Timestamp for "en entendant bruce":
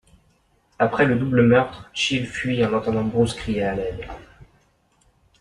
2.65-3.35